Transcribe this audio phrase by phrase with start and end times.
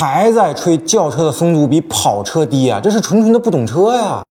[0.00, 4.22] 还在吹轿车的风阻比跑车低啊，这是纯纯的不懂车呀。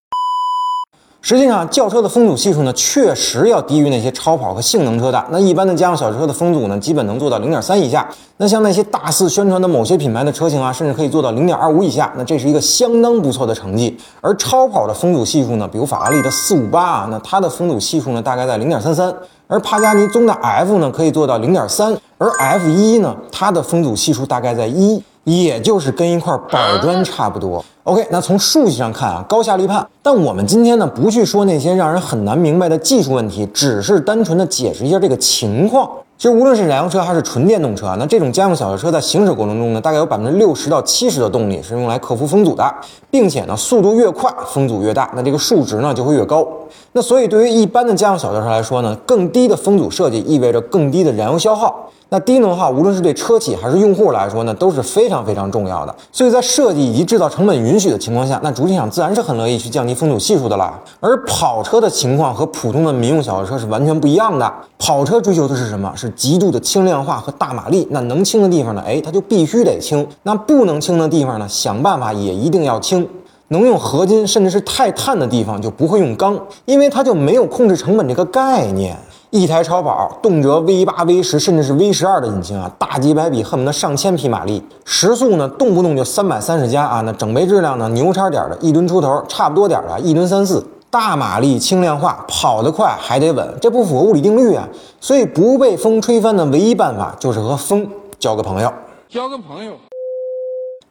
[1.22, 5.24] 实际上，轿车的风阻系数呢，确实要低于那些超跑和性能车的。
[5.30, 8.10] 那一般的家用小车的风阻呢，基本能做到零点三以下。
[8.38, 12.12] 那像那些大肆宣传的某些品牌的车型啊，甚至可以做到零点二五以下。
[12.18, 13.96] 那这是一个相当不错的成绩。
[14.22, 19.14] 而超跑的风阻系数呢，比如法拉利的四五八啊，那它的风阻系数呢，大概在零点三三。
[19.46, 21.96] 而帕加尼宗的 F 呢，可以做到零点三。
[22.18, 25.00] 而 F 一呢，它的风阻系数大概在一。
[25.30, 27.64] 也就是跟一块板砖差不多。
[27.84, 29.88] OK，那从数据上看啊，高下立判。
[30.02, 35.90] 但我们今天呢，不去说那些让人很难明白的技术问题，只是单纯的解释一下这个情况。
[36.18, 42.76] 其实无论是燃油车还是纯电动车啊，那这种家用小轿车在行驶过程中呢，大概有百分之六十到七十的动力是用来克服风阻的，
[43.10, 46.46] 并且呢，速度越快，风阻越大，那这个数值呢就会越高。
[46.94, 51.90] 那所以对于一般的家用小轿车来说呢，更低的风阻设计意味着更低的燃油消耗。
[52.12, 55.96] 那低能耗无论是对车企还是用户来说呢，都是非常非常重要的。
[56.12, 60.80] 所以在设计以及制造成本允许的情况下，那主机厂自然是很乐意去降低风阻系数的啦。
[61.00, 64.52] 而跑车的情况和普通的民用小轿车是完全不一样的。
[64.80, 65.94] 跑车追求的是什么？
[65.96, 67.88] 是极度的轻量化和大马力。
[67.92, 68.82] 那能轻的地方呢？
[68.84, 70.08] 哎，它就必须得轻。
[70.24, 71.48] 那不能轻的地方呢？
[71.48, 73.08] 想办法也一定要轻。
[73.50, 78.98] 能用合金甚至是钛碳的地方就不会用钢，因为它就没有控制成本这个概念。
[79.32, 94.68] 一台超跑动辄 V 八、V 十，甚至是 V 十二的引擎啊，大几百匹，恨不得上千匹马力，时速呢动不动就三百三十加啊，那整备质量呢牛叉点的，一吨出头，差不多点的，一吨三四，大马力轻量化，跑得快还得稳，这不符合物理定律啊。
[95.00, 98.74] 所以不被风吹翻的唯一办法就是和风交个朋友，
[99.10, 99.74] 交个朋友。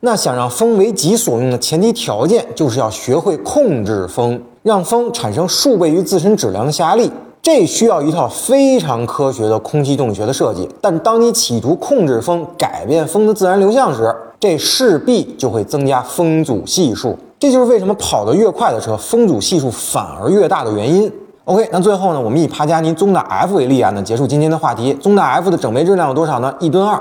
[0.01, 7.11] 那想让风为己所用的前提条件，就是要学会控制风，让风产生数倍于自身质量的下压力。
[7.43, 17.17] 这需要一套非常科学的空气动力学的设计，但当你企图控制风、改变风的自然流向时，这势必就会增加风阻系数。
[17.41, 21.11] 这就是为什么跑得越快的车，风阻系数反而越大的原因。
[21.45, 24.93] OK，那最后呢，我们以帕加尼宗达 F 为例啊，那结束今天的话题。
[24.95, 26.55] 宗达 F 的整备质量有多少呢？
[26.61, 27.01] 一吨二，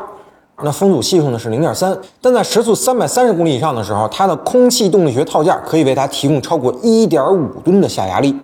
[0.64, 8.36] 那风阻系数呢是零点三，但在时速三百三十公里以上的时候，它的空气动力学套件可以为它提供超过一点五吨的下压力。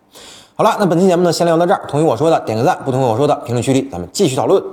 [0.55, 1.81] 好了，那本期节目呢，先聊到这儿。
[1.87, 4.63] 同意我说的点个赞，不同意我说的评论区里咱们继续讨论。